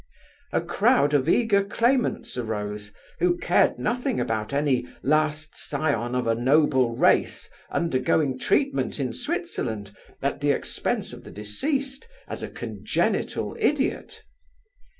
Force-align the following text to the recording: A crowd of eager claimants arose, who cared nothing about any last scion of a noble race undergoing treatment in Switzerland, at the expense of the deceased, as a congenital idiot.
A 0.51 0.61
crowd 0.61 1.13
of 1.13 1.29
eager 1.29 1.63
claimants 1.63 2.35
arose, 2.35 2.91
who 3.19 3.37
cared 3.37 3.77
nothing 3.77 4.19
about 4.19 4.51
any 4.51 4.87
last 5.03 5.55
scion 5.55 6.15
of 6.15 6.25
a 6.25 6.33
noble 6.33 6.95
race 6.95 7.51
undergoing 7.69 8.39
treatment 8.39 8.99
in 8.99 9.13
Switzerland, 9.13 9.95
at 10.19 10.41
the 10.41 10.49
expense 10.49 11.13
of 11.13 11.23
the 11.23 11.29
deceased, 11.29 12.07
as 12.27 12.41
a 12.41 12.49
congenital 12.49 13.55
idiot. 13.59 14.23